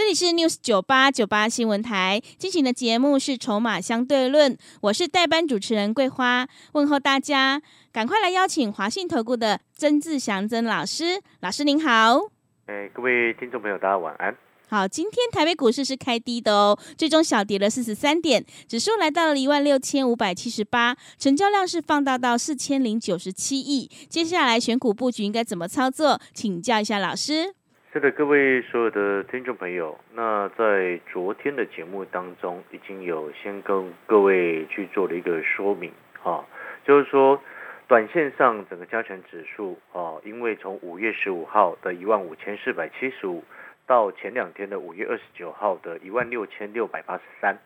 [0.00, 7.60] 这里是 News 九八九八新闻台进行的节目是《筹码相对论》，我是代班主持人桂花，问候大家，
[7.92, 12.16] 赶快来邀请华信投顾的曾志祥曾老师，老师您好。
[12.64, 14.34] 哎，各位听众朋友，大家晚安。
[14.70, 23.90] 好，今天台北股市是开低的哦，最终小跌了四十三点，指数来到了一万六千五百七十八，成交量是放大到四千零九十七亿。
[24.08, 26.18] 接下来选股布局应该怎么操作？
[26.32, 27.54] 请教一下老师。
[27.92, 36.46] 是的，各位所有的听众朋友，那在昨天的节目当中，已经有先跟各位去做了一个说明啊，
[36.84, 37.42] 就是说，
[37.88, 43.42] 短线上整个加权指数啊，因为从五月十五号的一万五千四百七十五，
[43.88, 47.58] 到前两天的五月二十九号的一万六千六百八十三，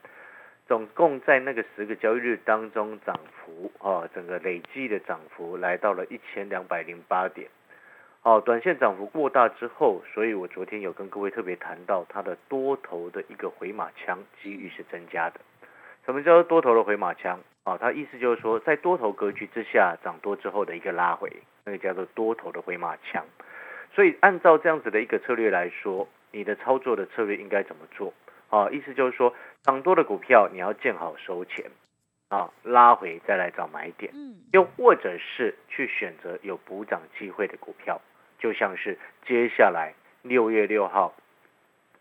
[0.67, 7.47] 总共在那个十个交易日当中涨幅啊，整个累计的涨幅来到了一千两百零八点。
[8.25, 15.39] 哦，短线涨幅过大之后，所以我昨天有跟各位特别谈到它的多头的一个回马枪机遇是增加的。
[16.07, 17.39] 什么叫做多头的回马枪？
[17.65, 21.31] 啊，它意思就是说，在多头格局之下涨多之后的一个拉回，
[21.67, 23.23] 那个叫做多头的回马枪。
[23.95, 28.15] 所以按照这样子的一个策略来说，你的操作的策略应该怎么做？
[28.49, 31.71] 啊，意思就是说，涨多的股票你要见好收钱，
[32.31, 38.01] 啊，拉回再来找买点，嗯，又或者是去选择有补涨机会的股票。
[38.45, 41.15] 就像是接下来六月六号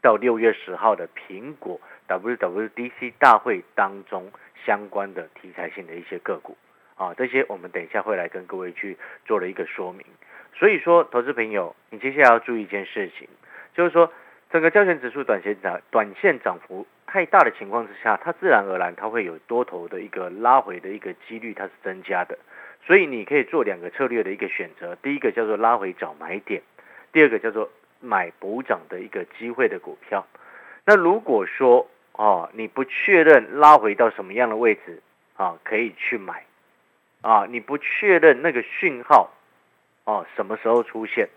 [0.01, 4.29] 到六月十号的苹果 WWDC 大会当中
[4.65, 6.57] 相关的题材性的一些个股
[6.95, 10.05] 啊，这些我们等一下会来跟各位去做了一个说明。
[10.53, 13.25] 所以说，投资朋友，你接下来要注意一件事情，
[13.73, 14.11] 就是说
[14.51, 22.35] 整个交权指数短线涨、短线涨幅太大的情况之下，它自然而然它会有多头的一个拉回的一个几率，它是增加的。
[22.87, 26.63] 所以你可以做两个策略的一个选择，第一个叫做拉回找买点，
[27.11, 27.69] 第二个叫做
[27.99, 30.25] 买补涨的一个机会的股票。
[30.85, 34.99] 那如果说哦，你不确认拉回到什么样的位置
[35.37, 36.43] 啊，可以去买
[37.21, 39.31] 啊，你不确认那个讯号
[40.05, 41.29] 哦什么时候出现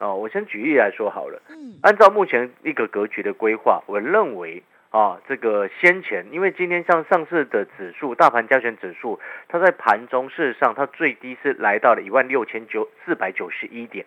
[0.00, 1.40] 哦，我先举例来说好了。
[1.48, 4.64] 嗯，按照目前一个格局的规划，我认为。
[4.96, 14.06] 啊，这个先前，因为今天像上市的指数，大盘加权指数，它在盘中事实上它最低是来到了一万六千九四百九十一点，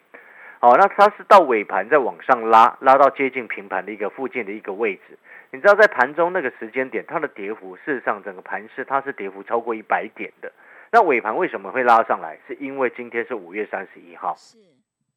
[0.60, 5.16] 好，那它是到尾盘再往上拉，拉到接近平盘的一个附近的一个位置。
[5.52, 10.52] 你知道在盘中那个时间点，它的跌幅事实上整个盘市它是跌幅超过一百点的。
[10.92, 12.40] 那尾盘为什么会拉上来？
[12.48, 14.36] 是因为今天是五月三十一号。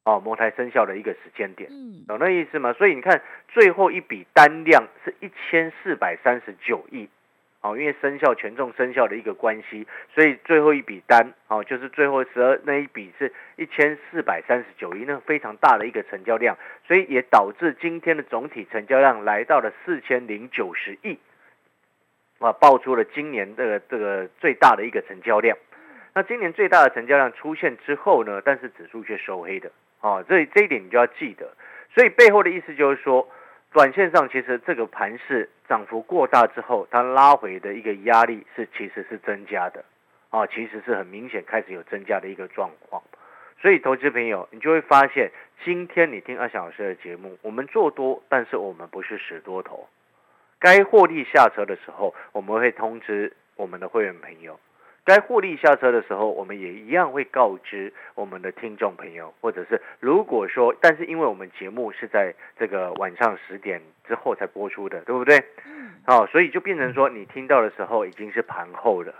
[0.05, 1.69] 哦，摩台生效的一个时间点，
[2.07, 2.73] 懂那意思吗？
[2.73, 7.07] 所以你看，最后一笔单量是一千四百三十九亿，
[7.61, 21.17] 哦，因为生效权重生效的一个关系，所以最后一笔单，哦，就是最后十二那一笔是一千四百三十九亿，那非常大的一个成交量，所以也导致今天的总体成交量来到了四千零九十亿，
[22.39, 25.57] 啊，爆出了今年这个这个最大的一个成交量。
[26.13, 29.71] 那今年最大的成交量出现之后呢，但是指数却收黑的。
[30.03, 31.49] 哦，这这一点你就要记得，
[31.95, 33.25] 所以背后的意思就是说，
[33.71, 39.85] 短线上其实这个盘势涨幅过大之后，它拉回的一个压力是其实是增加的，
[40.29, 43.01] 啊，其实是很明显开始有增加的一个状况，
[43.61, 45.31] 所以投资朋友你就会发现，
[45.63, 49.87] 今天你听阿翔老师的节目，我们做多，但是我们不是死多头，
[50.59, 54.59] 该获利下车的时候，我们会通知我们的会员朋友。
[55.05, 65.39] 该获利下车的时候，我们也一样会告知我们的听众朋友，或者是如果说，但是因为我们节目是在这个晚上十点之后才播出的，对不对？
[65.65, 65.91] 嗯。
[66.07, 69.13] 好，所以就变成说，你听到的时候已经是盘后了。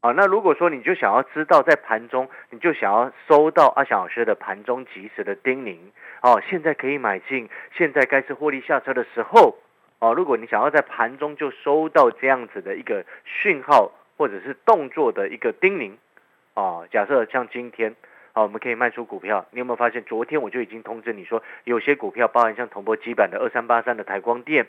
[0.00, 5.76] 啊，那如果说你就想要知道在盘中，你就想要收到阿翔老师的盘中及时的叮咛，
[6.22, 9.56] 哦，现在可以买进，现在该是获利下车的时候，
[9.98, 13.90] 哦，如果你想要在盘中就收到这样子的一个讯号。
[14.16, 15.92] 或者是动作的一个叮咛
[16.54, 17.94] 啊，假设像今天
[18.32, 19.46] 啊，我们可以卖出股票。
[19.50, 24.66] 你有没有发现，昨天我就已经通知你说，有些股票包含像铜箔基板的二三八三的台光电，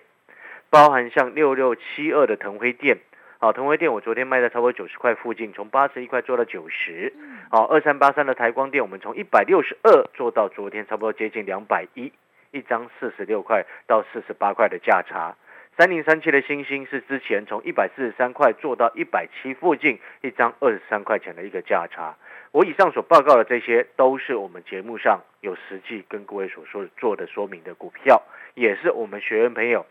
[0.70, 2.98] 包含像六六七二的腾辉电，
[3.40, 7.14] 好，腾辉电我昨天卖在超过九十块附近，从八十一块做到九十，
[7.50, 12.12] 好，二三八三的台光电我们从一百六十二做到昨天差不多接近两百一，
[12.52, 15.36] 一张四十六块到四十八块的价差。
[15.78, 22.16] 三零三七的星星是之前从一百四十三块做到一百七附近，一张二十三块钱的一个价差。
[22.52, 28.24] 我以上所报告的这些，都是我们节目上有实际跟各位所说的做的说明的股票，
[28.56, 29.86] 也是我们学员朋友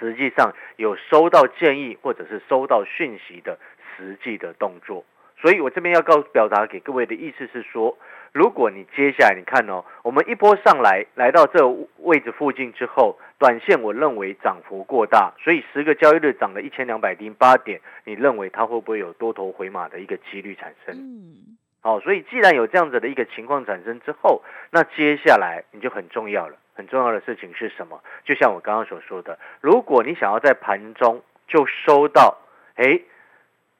[0.00, 3.56] 实际上有收到建议或者是收到讯息的
[3.96, 5.04] 实际的动作。
[5.40, 7.96] 所以我这边要告表达给各位的意思是说，
[8.32, 11.64] 如果你接下来你看哦，我们一波上来来到这
[11.98, 20.96] 位置附近之后，短线我认为涨幅过大，所以十个交易日涨了一千两百零八点，你认为它会不会有多头回马的一个几率产生？
[20.96, 26.56] 嗯，好，所以既然有这样子的一个情况产生之后，那接下来你就很重要了。
[26.74, 28.02] 很重要的事情是什么？
[28.24, 32.38] 就像我刚刚所说的，如果你想要在盘中就收到，
[32.74, 33.00] 哎。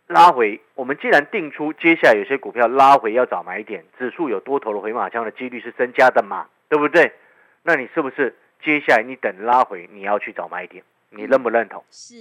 [0.08, 7.12] 拉回，我们既然定出接下来有些股票拉回要找买点，指数有多头的回马枪的几率是增加的嘛，对不对？
[7.62, 8.34] 那你是不是
[8.64, 10.82] 接下来你等拉回你要去找买点？
[11.10, 11.84] 你认不认同？
[11.90, 12.14] 是。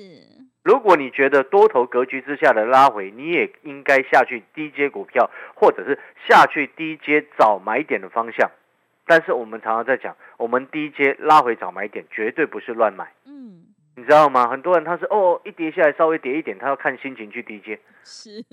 [0.63, 5.97] 如果你觉得多头格局之下的拉回，你也应该下去低阶股票，或者是
[6.27, 8.51] 下去低阶找买点的方向。
[9.05, 13.07] 但是我们常常在讲，我们低阶拉回找买点，绝对不是乱买。
[14.07, 14.47] 知道吗？
[14.47, 18.43] 很多人他是哦，一跌下来稍微跌一点，他要看心情去低接，是，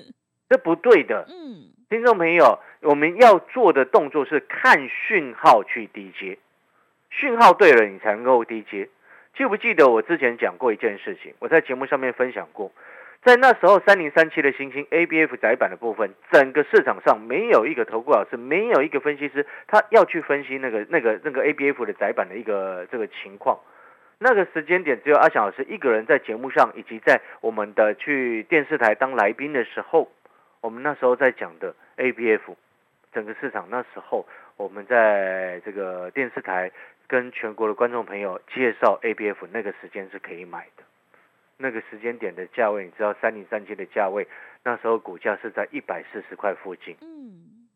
[0.48, 1.24] 这不对的。
[1.28, 6.38] 嗯，听众朋友，我们要做的动作是看讯号去低接，
[7.08, 8.88] 讯号对了，你才能够低接。
[9.36, 11.34] 记不记得我之前讲过一件事情？
[11.38, 12.72] 我在节目上面分享过，
[13.22, 23.58] 在那时候三零三七的星星 A B F 窄板的部分，整个市场上没有一个投顾老师，没有一个分析师，他要去分析那个那个那个 A B F 的窄板的一个这个情况。
[24.18, 30.10] 那个时间点，只有阿翔老师一个人在节目上，以及在我们的去电视台当来宾的时候，
[30.60, 32.56] 我们那时候在讲的 A B F，
[33.12, 34.26] 整个市场那时候，
[34.56, 36.70] 我们在这个电视台
[37.06, 40.84] 跟全国的观众朋友介绍 A B F，那个时间是可以买的，
[41.58, 44.26] 那个时间点的价位，你知道三零三七的价位，
[44.62, 47.66] 那时候股价是在一百四十块附近，嗯，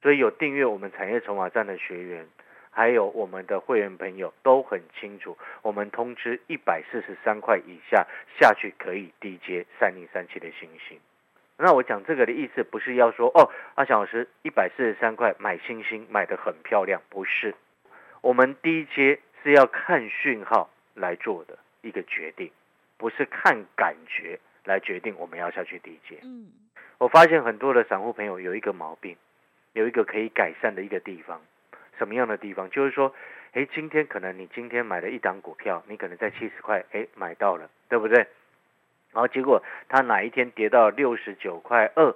[0.00, 2.26] 所以有订阅我们产业筹码站的学员。
[2.74, 8.04] 还有我们的会员朋友都很清楚，我们通知一百四十三块以下
[8.38, 10.98] 下去可以低接三零三七的星星。
[11.56, 17.54] 那我讲这个的意思不是要说哦，阿翔老师一百四十三块买星星买的很漂亮，不是。
[18.22, 22.50] 我们低接是要看讯号来做的一个决定，
[22.96, 26.18] 不是看感觉来决定我们要下去低接。
[26.24, 26.48] 嗯，
[26.98, 29.16] 我发现很多的散户朋友有一个毛病，
[29.74, 31.40] 有一个可以改善的一个地方。
[31.98, 32.68] 什么样的地方？
[32.70, 33.14] 就是说，
[33.52, 38.18] 哎，今天可能你今天买了一档股票，你可能在七十块，哎，买到了，对不对？
[39.12, 42.14] 然后结果它哪一天跌到六十九块二，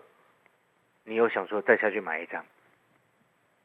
[1.05, 2.45] 你又想说再下去买一张，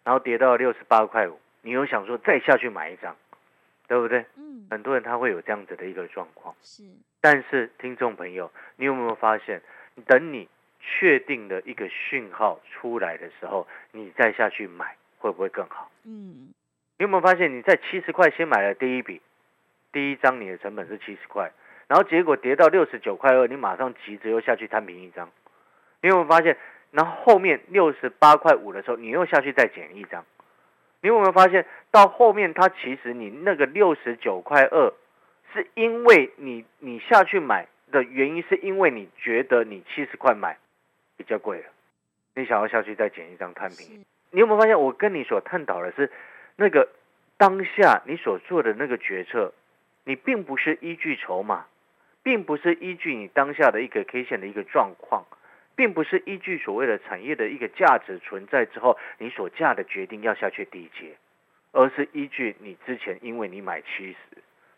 [0.03, 3.15] 然后跌到六十八块五，你又想说再下去买一张，
[3.87, 4.25] 对不对？
[4.35, 4.67] 嗯。
[4.69, 6.55] 很多人他会有这样子的一个状况。
[6.61, 6.83] 是。
[7.21, 9.61] 但是听众朋友，你有没有发现，
[10.05, 10.47] 等你
[10.79, 14.95] 确定的一个讯号出来的时候，你再下去买。
[15.23, 15.89] 会不会更好？
[16.03, 16.53] 嗯，
[16.97, 19.21] 你有没有发现你在七十块先买了第一笔，
[19.93, 21.49] 第一张你的成本是七十块，
[21.87, 25.31] 然后结果跌到六十九块二，你马上急着又下去摊平一张。
[26.01, 26.57] 你有没有发现？
[26.91, 30.25] 然后后面六十八块五的时候，你又下去再减一张。
[31.01, 34.93] 你有没有发现到后面它其实你那个六十九块二，
[35.53, 40.57] 是因为你你下去买的原因，是因为你觉得你七十块买
[41.15, 41.65] 比较贵了，
[42.35, 44.05] 你想要下去再减一张摊平。
[44.33, 46.11] 你有没有发现，我跟你所探讨的是，
[46.55, 46.89] 那个
[47.37, 49.53] 当下你所做的那个决策，
[50.05, 51.67] 你并不是依据筹码，
[52.23, 55.23] 并不是依据你当下的一个 K 线的一个状况，
[55.75, 61.15] 并不是依据所谓的产业的一个价值存在之后，你所价的决定要下去低接，
[61.71, 64.17] 而是依据你之前因为你买七十，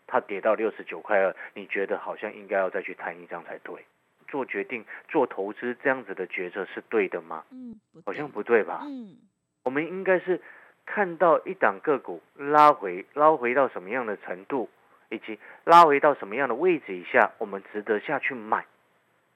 [0.06, 3.86] 它跌到六十九块二，你觉得好像应该要再去摊一张才对，
[4.28, 7.42] 做决定做投资这样子的决策是对的吗？
[7.50, 8.82] 嗯，好像不对吧？
[8.84, 9.16] 嗯。
[9.66, 10.40] 我们应该是
[10.84, 14.70] 看到一档个股拉回，拉回到什么样的程度，
[15.08, 18.64] 以及拉回到什么样的位置以下，我们值得下去买。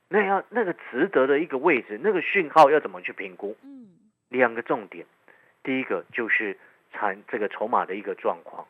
[0.09, 3.57] 那要那个值得的一个位置，那个讯号要怎么去评估？
[3.65, 3.89] 嗯，
[4.29, 5.05] 两个重点，
[5.65, 6.57] 第一个就是
[6.93, 8.65] 产这个筹码的一个状况。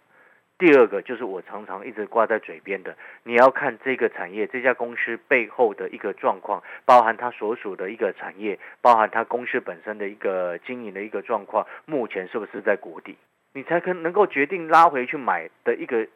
[0.60, 13.16] 第二个就是我常常一直挂在嘴边的，你要看这个产业这家公司背后的一个状况，包含它所属的一个产业，包含它公司本身的一个经营的一个状况，目前是不是在谷底，
[13.54, 16.06] 你才可能够决定拉回去买的一个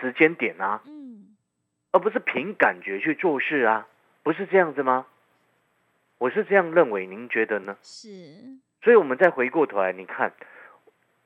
[0.00, 1.34] 时间点啊，嗯，
[1.90, 3.88] 而不是凭感觉去做事啊，
[4.22, 5.06] 不是这样子吗？
[6.18, 7.76] 我是这样认为，您觉得呢？
[7.82, 8.08] 是，
[8.80, 10.32] 所以我们再回过头来，你看。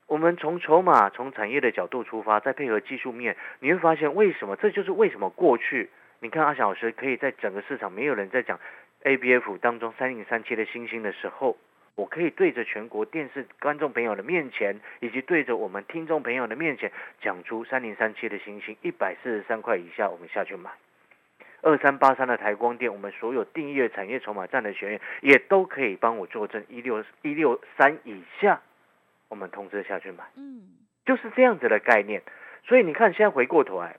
[0.09, 4.57] 我们从筹码、从产业的角度出发，再配合技术面，你会发现为什么？
[4.57, 8.59] 这就是为什么过去你看阿翔老师可以在整个市场没有人在讲
[9.05, 11.59] ABF 当中三零三七的星星的时候，
[11.95, 20.71] 我可以对着全国电视观众朋友的面前，以及对着我们听众朋友的面前，讲出三零三七的星星一百四十三块以下，我们下去买。
[21.61, 28.61] 二三八三的台光电，我们所有订阅产业筹码站的学员也都可以帮我作证，一六一六三以下，
[29.29, 30.63] 我们通知下去买，嗯，
[31.05, 32.23] 就是这样子的概念。
[32.67, 33.97] 所以你看，现在回过头来，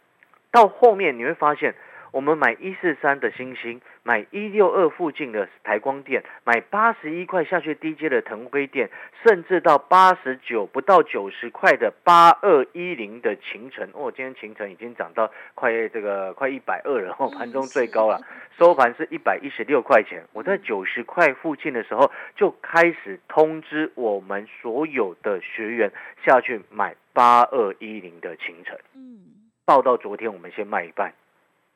[0.51, 1.75] 到后面你会发现。
[2.11, 8.89] 我们买一四三的星星，买一六二附近的台光电，买八十一块下去低阶的腾辉电，
[9.23, 18.19] 甚至到八十九不到九十块的八二一零的秦城，哦，今天秦城已经涨到快这个快一百二了，哦，盘中最高了，
[18.57, 20.23] 收盘是一百一十六块钱。
[20.33, 25.91] 我在九十块附近的时候就开始通知我们所有的学员
[26.25, 29.19] 下去买八二一零的秦城，嗯，
[29.65, 31.13] 报到昨天我们先卖一半。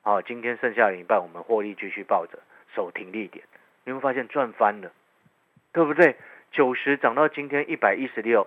[0.04, 2.38] 好，今天剩下的一半，我们获利继续抱着，
[2.74, 3.42] 守停利点，
[3.84, 4.92] 你会发现赚翻了，
[5.72, 6.14] 对不对？
[6.52, 8.46] 九十涨到今天一百一十六，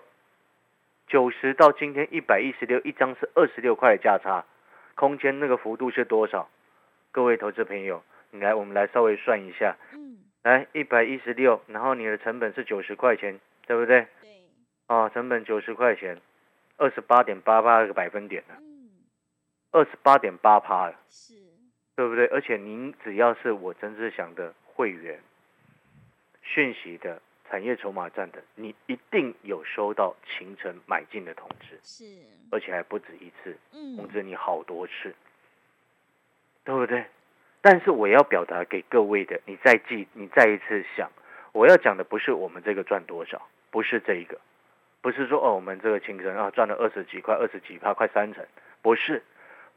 [1.07, 4.45] 九十到今天一百一十六，一张是二十六块的价差，
[4.93, 6.47] 空间那个幅度是多少？
[7.11, 14.05] 各位投资朋友，你来，我们来稍微算一下，嗯，来一百一十六，然后你的成本是九十块钱，对不对？
[14.21, 14.29] 对，
[14.85, 16.21] 啊，成本九十块钱，
[16.77, 18.91] 二十八点八八个百分点呢，嗯，
[19.71, 21.46] 二十八点八趴了，是。
[21.97, 22.27] 对不对？
[22.27, 25.19] 而且您只要是我曾志祥的会员，
[26.43, 32.05] 讯息的产业筹码站的，你一定有收到秦城买进的通知，是，
[32.51, 35.15] 而且还不止一次，嗯，通知你好多次，
[36.63, 37.03] 对不对？
[37.61, 41.09] 但是我要表达给各位的，你再记，你再一次想，
[41.51, 44.39] 我要讲的不是我们这个赚多少，不是这一个，
[45.01, 48.45] 不是说哦，我们这个秦城啊赚了二十几块，二十几趴，快三成，
[48.83, 49.23] 不是。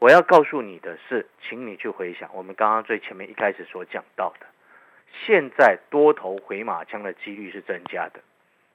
[0.01, 4.47] 我要告诉你的是，请你去回想我们刚刚最前面一开始所讲到的，
[5.23, 8.19] 现在多头回马枪的几率是增加的。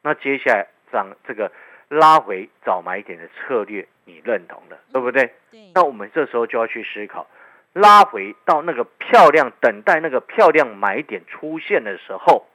[0.02, 1.50] 那接下来涨这个
[1.88, 5.34] 拉回早买点的策略，你认同的，对不对？
[5.50, 5.72] 对。
[5.74, 7.26] 那我们这时候就要去思考，
[7.72, 12.46] 拉回到那个漂亮，等待那个漂亮买点出现的时候，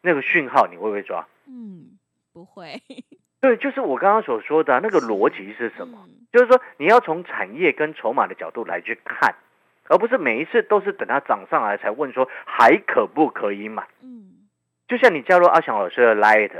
[0.00, 1.28] 那个讯号你会不会抓？
[1.46, 1.98] 嗯，
[2.32, 2.80] 不会。
[3.40, 5.98] 对，就是我刚刚所说的那个逻辑是什么？
[6.32, 9.34] 就是说你要从产业跟筹码的角度来去看，
[9.88, 13.86] 而不是每一次都是等它涨上来才问说还可不可以买。
[14.02, 14.48] 嗯，
[14.88, 16.50] 就像你加入阿翔老师的 Light，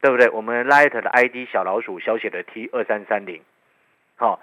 [0.00, 0.28] 对不对？
[0.30, 3.42] 我们 Light 的 ID 小老鼠小写的 T 二三三零，
[4.16, 4.40] 好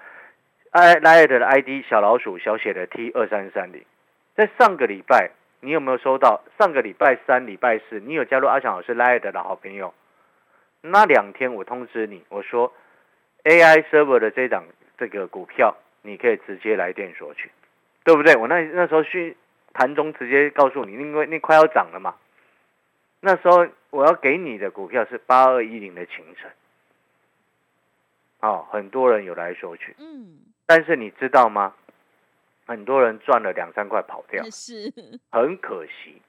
[0.70, 3.84] ，i Light 的 ID 小老鼠小写的 T 二三三零，
[4.34, 6.42] 在上个礼拜你有没有收到？
[6.58, 9.92] 上个礼拜三、礼拜四，你有加入阿翔老师 Light 的好朋友？
[10.86, 12.72] 那两天我通知你，我说
[13.44, 14.64] AI server 的这档
[14.98, 17.50] 这个股票，你可以直接来电索取，
[18.04, 18.36] 对不对？
[18.36, 19.34] 我那那时候去
[19.72, 22.14] 盘中直接告诉你，因为那快要涨了嘛。
[23.20, 26.50] 那时候我要给你的股票是八二一零的秦城，
[28.40, 31.74] 哦，很多人有来索取，嗯，但是你知道吗？
[32.66, 34.92] 很多人赚了两三块跑掉，是，
[35.32, 36.20] 很可惜。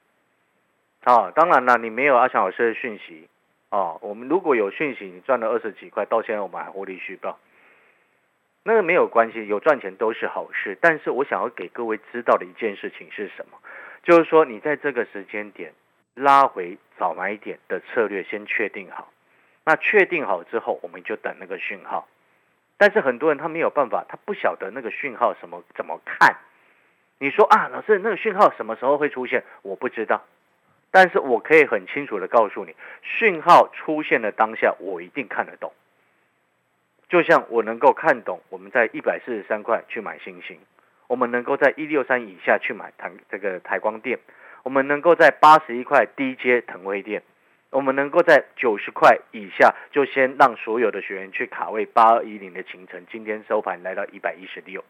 [1.04, 3.28] 哦，当然了，你没有阿强老师的讯息。
[3.76, 7.38] 哦，我们如果有讯息，你赚了二十几块，到现在我们还获利续报，
[8.62, 10.78] 那个没有关系，有赚钱都是好事。
[10.80, 13.58] 但是我想要给各位知道的一件事情是什么？
[14.02, 15.74] 就是说你在这个时间点
[16.14, 19.12] 拉回早买点的策略先确定好，
[19.62, 22.08] 那确定好之后，我们就等那个讯号。
[22.78, 26.34] 但是很多人他没有办法，他不晓得那个讯号什么怎么看。
[27.18, 29.44] 你说啊，老师，那个讯号什么时候会出现？
[29.60, 30.22] 我不知道。
[30.96, 35.74] 但是我可以很清楚的告诉你，讯号出现的当下，我一定看得懂。
[37.10, 40.58] 就像我能够看懂，我们在一百四十三块去买星星，
[41.06, 44.18] 我们能够在一六三以下去买台这个台光电，
[44.62, 47.22] 我们能够在八十一块低阶腾威电，
[47.68, 54.82] 我们能够在九十块以下就先让所有的学员去卡位八二一零的行程，今天收盘来到一百一十六。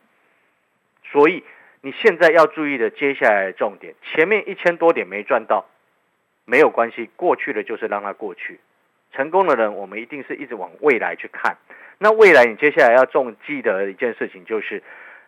[1.11, 1.43] 所以
[1.81, 5.65] 你现在要注意的接下来的重点，前面一千多点没赚到。
[6.47, 8.59] 没有关系，过去的就是让它过去。
[9.11, 11.57] 成功的人，我们一定是一直往未来去看。
[11.97, 14.81] 那未来，你接下来要重记得一件事情，就是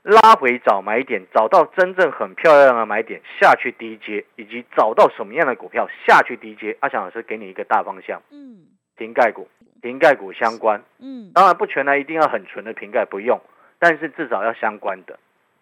[0.04, 6.78] 拉回找买点，找到真正很漂亮的买点下去低接，以及找到什么样的股票下去低接。
[6.80, 9.50] 阿强老师给你一个大方向，嗯，瓶盖股，
[9.82, 13.42] 瓶盖股相关，嗯，当然不全然一定要很纯的瓶盖，不用，
[13.78, 15.20] 但是至少要相关的。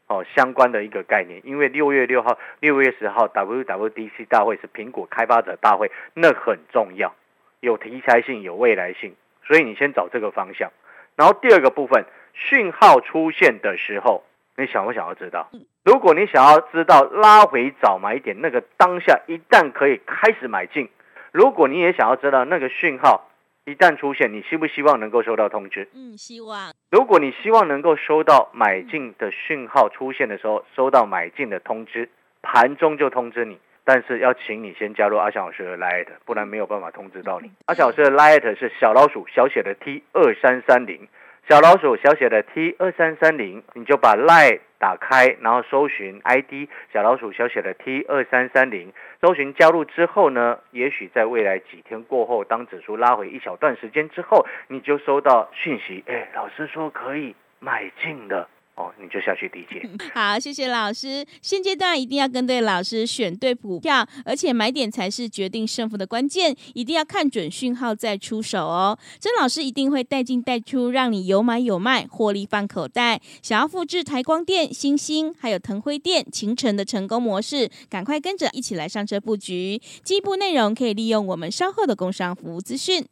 [0.08, 7.14] 哦，相关的一个概念，因为六月六号、六月十号 WWDC 大会是苹果开发者大会，那很重要，
[7.60, 10.72] 有题材性、有未来性，所以你先找这个方向。
[11.18, 14.24] 然后第二个部分，讯号出现的时候，
[14.56, 15.50] 你想不想要知道？
[15.84, 20.88] 如果你想要知道拉回早买点那个当下，一旦可以开始买进，
[21.34, 23.30] 如果你也想要知道那个讯号
[23.66, 25.90] 一旦出现，你希不希望能够收到通知？
[25.94, 26.72] 嗯，希望。
[26.90, 32.10] 如果你希望能够收到买进的讯号出现的时候，收到买进的通知，
[32.42, 33.60] 盘中就通知你。
[33.84, 37.52] 但是要请你先加入阿翔老师的 Light，不然没有办法通知到你。
[37.66, 41.08] 阿翔老师的 Light 是小老鼠小写的 T 二三三零，
[41.48, 58.50] 小老鼠小写的 T 二三三零，你就把 Line 打开，然后搜寻 ID 小老鼠小写的 T 二三三零，搜寻加入之后呢，也许在未来几天过后，当指数拉回一小段时间之后，你就收到讯息，哎，老师说可以买进的。
[58.78, 59.90] 哦，你就下去理解。
[60.14, 61.26] 好，谢谢老师。
[61.42, 66.56] 现阶段一定要跟对老师，选对股票，而且买点才是决定胜负的关键。
[66.76, 68.96] 一定要看准讯号再出手哦。
[69.20, 73.20] 曾老师一定会带进带出，让你有买有卖，获利放口袋。
[73.42, 79.82] 想要复制台光电、星星还有腾辉电、秦晨的成功模式，赶快跟着一起来上车布局。
[80.04, 83.04] 进一步内容可以利用我们稍后的工商服务资讯。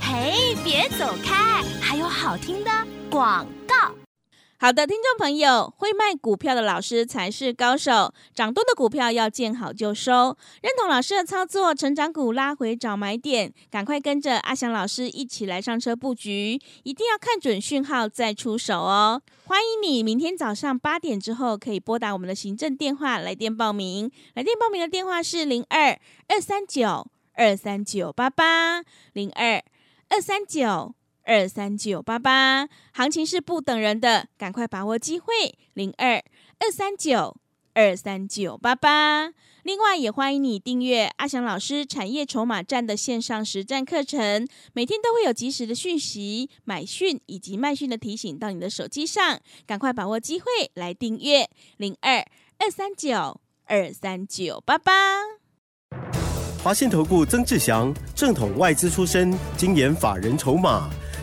[0.00, 2.70] 嘿，别走开，还有好听的
[3.10, 4.05] 广告。
[4.58, 8.14] 好的，听众朋友，会卖股票的老师才是高手。
[8.34, 19.20] 涨多的股票要见好就收，认同老师的操作，成长股拉回找买点，赶快跟着阿翔老师一起来上车布局，一定要看准讯号再出手哦。
[19.44, 25.98] 欢迎你明天早上八点之后可以拨打我们的行政电话来电报名，来电报名的电话是零二
[26.28, 28.82] 二三九二三九八八
[29.12, 29.62] 零二
[30.08, 30.95] 二三九。
[31.26, 35.26] 二三九八八，行情是不等人的，赶快把握机会。
[35.74, 36.22] 零二
[36.60, 37.36] 二三九
[37.74, 39.32] 二三九八八。
[39.64, 51.50] 另外，也欢迎你订阅阿翔老师产业筹码站的线上实战课程，每天都会有及时的讯息、买讯以及卖讯的提醒到你的手机上，赶快把握机会来订阅。
[51.76, 52.24] 零二
[52.58, 54.92] 二三九二三九八八。
[56.62, 60.88] 华信投顾曾志祥，正统外资出身，精研法人筹码。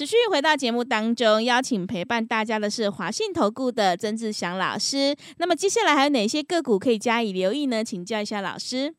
[0.00, 5.14] 持续回到节目当中，邀请陪伴大家的是华信投顾的曾志祥老师。
[5.36, 7.84] 那么接下来还有哪些个股可以加以留意呢？
[7.84, 8.94] 请教一下老师。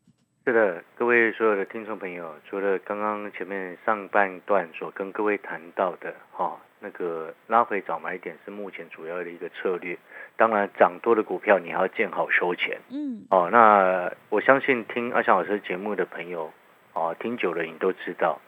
[0.45, 9.97] 是的，各位所有的听众朋友，除了刚刚前面上半段所跟各位谈到的，哈，那个拉回早买点是目前主要的一个策略。
[10.37, 12.79] 当然，涨多的股票你还要见好收钱。
[12.91, 13.25] 嗯。
[13.31, 16.53] 哦，那我相信听阿翔老师节目的朋友，
[16.93, 18.39] 哦，听久了你都知道。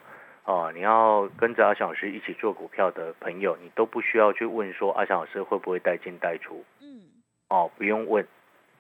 [0.45, 6.65] 哦，你要跟着阿翔老师一起做股票的朋友，你都不需要去问说阿翔老师会不会带进带出。
[6.81, 6.99] 嗯，
[7.47, 8.27] 哦，不用问，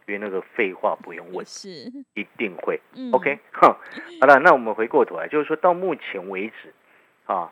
[0.05, 1.69] 因为那个废话不用问，是
[2.15, 2.81] 一定会。
[3.13, 3.77] OK，好
[4.27, 6.73] 了，那我们回过头来，就是说到目前为止，
[7.25, 7.49] 啊，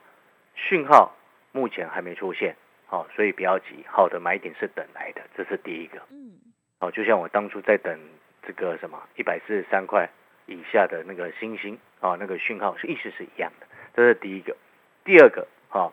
[0.55, 1.15] 讯号
[1.53, 2.53] 目前还没出现，
[2.87, 6.01] 好，所以不要急，好的买点是等来的，这是第一个。
[6.09, 6.33] 嗯，
[6.81, 7.97] 好，就像我当初在等
[8.45, 10.09] 这个什么一百四十三块
[10.47, 13.67] 以下的那个星星啊，那个讯号是意思是一样的。
[13.95, 14.55] 这是第一个，
[15.03, 15.91] 第二个，哈，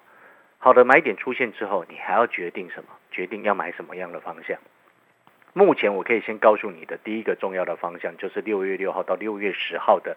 [0.58, 2.90] 好的买点出现之后，你还要决定什么？
[3.10, 4.58] 决定要买什么样的方向？
[5.54, 10.16] 目前我可以先告诉你的第一个重要的方向，就是六月六号到六月十号的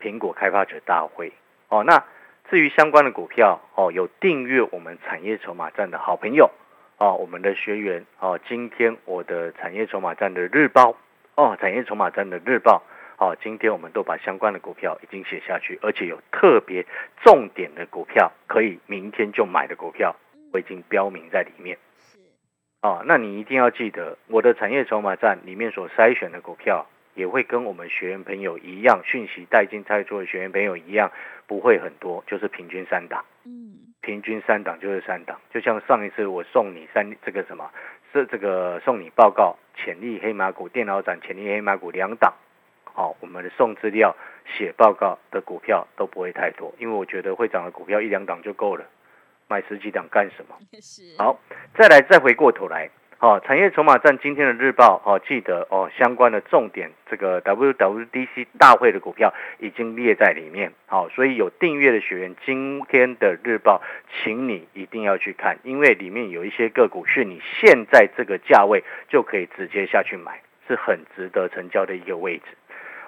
[0.00, 1.32] 苹果开发者大会。
[1.68, 2.02] 哦，那
[2.50, 6.50] 至于相关的股票，哦，有订阅我们产业筹码站的好朋友，
[6.98, 10.96] 哦，我们的学员，哦，今天我的产业筹码站的日报，
[11.36, 12.82] 哦，产业筹码站的日报。
[13.20, 16.86] 好，今天我们都把相关的股票已经写下去，而且有特别
[17.22, 20.16] 重点的股票，可以明天就买的股票，
[20.54, 21.76] 我已经标明在里面。
[21.98, 22.18] 是，
[22.80, 31.12] 哦，那你一定要记得，我的产业筹码站里面所筛选的股票，也会跟我们学员朋友一样，讯息带进太多的学员朋友一样，
[31.46, 33.22] 不会很多，就是平均三档。
[33.44, 37.70] 嗯，平均三档就是三档，就像上一次我送你三这个什么，
[38.14, 42.32] 是这个送你报告潜力黑马股电脑展潜力黑马股两档。
[42.94, 44.14] 好，我们的送资料、
[44.46, 48.84] 写报告的股票都不会太多，因为我觉得会涨的股票一两档就够了，
[49.48, 50.56] 买十几档干什么？
[51.18, 51.40] 好，
[51.74, 60.72] 再来再回过头来，好，产业筹码站今天的日报哦，记得哦，相关的重点这个 WWDC 大会的股票已经列在里面。
[60.86, 63.80] 好，所以有订阅的学员，今天的日报，
[64.22, 72.44] 请你一定要去看，因为里面有一些个股是你现在这个价位就可以直接下去买，是很值得成交的一个位置。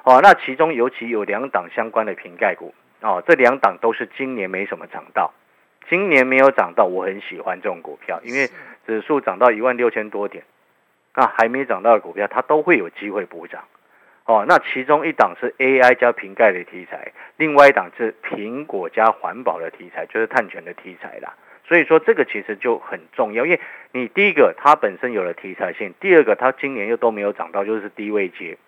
[0.05, 5.33] 哦，那其中尤其有两档相关的瓶盖股哦，这两档都是今年没什么涨到，
[5.89, 8.49] 今年没有涨到，我很喜欢这种股票，因为
[8.85, 10.43] 指数涨到一万六千多点，
[11.15, 13.63] 那还没涨到的股票，它都会有机会补涨。
[14.25, 21.35] 哦，那其中一档是 AI 加瓶盖的题材，另外一档是苹果加环保的题材，就是碳权的题材啦。
[21.65, 23.61] 所以说这个其实就很重要，因为
[23.93, 28.59] 你第一个它本身有了题材性，第二个它今年又都没有涨到，就是低位接。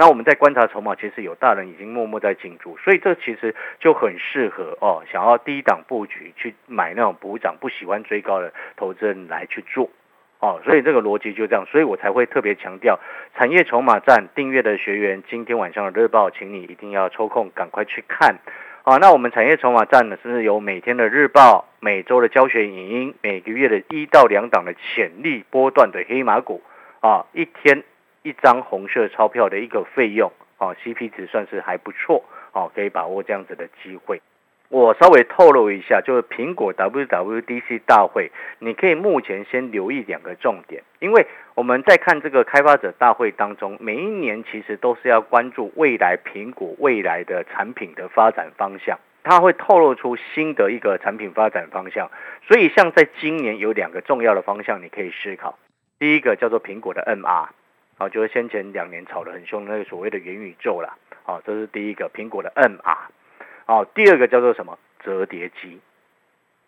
[0.00, 9.90] 那我们在观察筹码，其实有大人已经默默在进驻，所以这其实就很适合哦，想要低档布局去买那种补涨、不喜欢追高的投资人来去做
[10.38, 10.58] 哦。
[10.64, 12.98] 所以这个逻辑就这样，所以我才会特别强调
[13.36, 18.38] 产业筹码站订阅的学员，今天晚上的日报，请你一定要抽空赶快去看
[18.84, 18.96] 啊。
[18.96, 26.62] 那我们产业筹码站呢，是有每天的日报、每周的教学影音、每个月的一到两档的潜力波段的黑马股
[27.00, 27.84] 啊，一天。
[28.22, 34.20] 一张红色钞票的一个费用，哦，CP 值算是还不错，哦，可以把握这样子的机会。
[34.68, 38.30] 我稍微透露一下，就是苹果 WWDC 大会，
[38.60, 52.08] 你可以目前先留意两个重点，因为我们在看这个开发者大会当中，每一年其实都是要关注未来苹果未来的产品的发展方向，它会透露出新的一个产品发展方向。
[52.46, 55.58] 所以，像在今年有两个重要的方向，你可以思考。
[55.98, 57.48] 第一个叫做苹果的 MR。
[58.00, 62.96] 啊，就是先前两年炒得很凶那个所谓的元宇宙啦，啊，这是第一个苹果的 MR，
[63.66, 65.78] 啊，第二个叫做什么折叠机？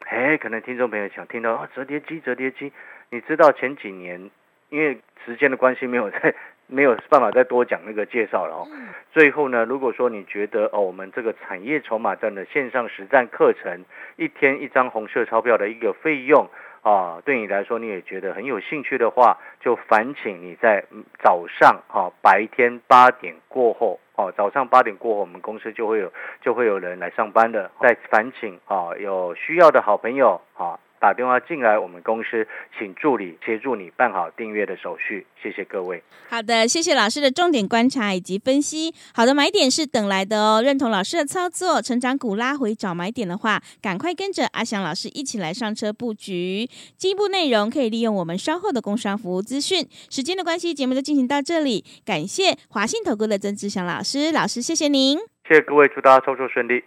[0.00, 2.70] 哎，可能听众朋友想听到啊，折叠机，折叠机，
[3.08, 4.30] 你知道前几年
[4.68, 6.34] 因为时间的关系没有再
[6.66, 8.68] 没有办法再多讲那个介绍了哦。
[9.10, 16.50] 最后呢，如果说你觉得哦，我们这个产业筹码站的线上实战课程，一天一张红色钞票的一个费用。
[16.82, 20.84] 啊，对你来说你也觉得很有兴趣的话，就烦请你在
[21.22, 27.70] 早上啊，白天八点过后哦，早上八点过后，我们公司就会有就会有人来上班的。
[27.80, 30.78] 再烦请啊，有需要的好朋友啊。
[31.02, 32.46] 打电话进来，我们公司
[32.78, 35.26] 请助理协助你办好订阅的手续。
[35.42, 36.00] 谢谢各位。
[36.28, 38.94] 好的，谢谢老师的重点观察以及分析。
[39.12, 40.62] 好的，买点是等来的哦。
[40.62, 46.68] 认同老师的操作，成长股拉回找买点的话，赶快跟着阿翔老师一起来上车布局。
[46.96, 49.84] 进一步内容可以利用我们稍后的工商服务资讯。
[50.08, 51.84] 时间的关系，节目就进行到这里。
[52.04, 55.18] 感谢华信投顾的曾志祥老师，老师谢谢您。
[55.48, 56.84] 谢谢各位，祝大家操作顺利。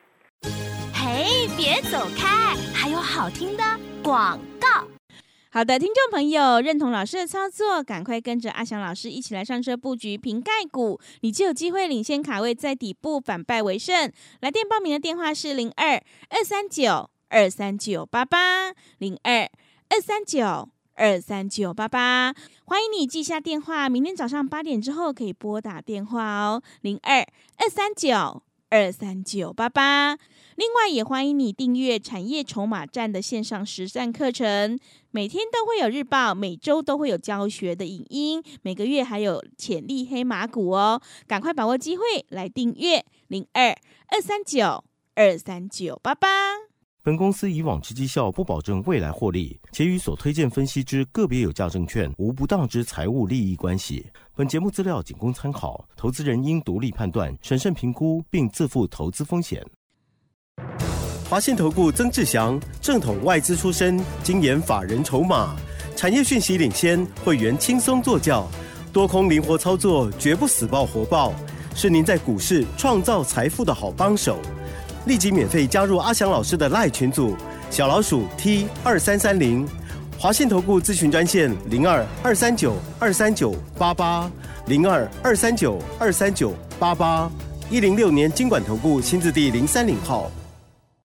[1.57, 3.63] 别走开，还有好听的。
[4.03, 4.85] 广告，
[5.49, 14.11] 好的，听众朋友，认同老师的操作，赶快跟着阿翔老师一起来上车布局瓶盖股，你就有机会领先卡位，在底部反败为胜。
[14.41, 15.93] 来电报名的电话是零二
[16.29, 19.49] 二三九二三九八八零二
[19.89, 27.19] 二三九二三九八八，欢迎你记下电话，明天早上八点之后可以拨打电话哦，零二
[27.57, 30.17] 二三九二三九八八。
[30.55, 34.79] 另外，也欢迎你订阅产业筹码站的线上实战课程，
[35.11, 43.75] 每天都会有日报，每周都会有教学的影音，每个月还有潜力黑马股哦，赶快把握机会来订阅零二
[44.07, 46.27] 二三九二三九八八。
[47.03, 54.07] 本公司以往之绩效不保证未来获利，且与所推荐分析之个别有价证券无不当之财务利益关系。
[54.33, 59.61] 本节目资料仅供参考，投资人应独立判断、审慎评估，并自负投资风险。
[61.27, 65.55] 华信投顾曾志祥，正统外资出身，精研法人筹码，
[65.95, 68.47] 产业讯息领先，会员轻松做教，
[68.93, 71.33] 多空灵活操作，绝不死爆活爆，
[71.73, 74.37] 是您在股市创造财富的好帮手。
[75.07, 77.35] 立即免费加入阿祥老师的赖群组，
[77.71, 79.67] 小老鼠 T 二三三零，
[80.19, 84.29] 华信投顾咨询专线零二二三九二三九八八
[84.67, 87.27] 零二二三九二三九八八。
[87.71, 90.29] 一零六年经管投顾新字第零三零号。